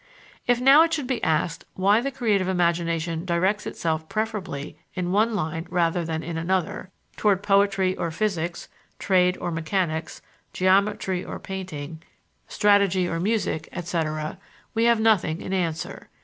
If 0.47 0.59
now 0.59 0.81
it 0.81 0.91
should 0.91 1.05
be 1.05 1.23
asked 1.23 1.63
why 1.75 2.01
the 2.01 2.09
creative 2.09 2.47
imagination 2.47 3.23
directs 3.23 3.67
itself 3.67 4.09
preferably 4.09 4.75
in 4.95 5.11
one 5.11 5.35
line 5.35 5.67
rather 5.69 6.03
than 6.03 6.23
in 6.23 6.39
another 6.39 6.89
toward 7.17 7.43
poetry 7.43 7.95
or 7.95 8.09
physics, 8.09 8.67
trade 8.97 9.37
or 9.39 9.51
mechanics, 9.51 10.23
geometry 10.53 11.23
or 11.23 11.37
painting, 11.39 12.01
strategy 12.47 13.07
or 13.07 13.19
music, 13.19 13.69
etc. 13.71 14.39
we 14.73 14.85
have 14.85 14.99
nothing 14.99 15.39
in 15.39 15.53
answer. 15.53 16.09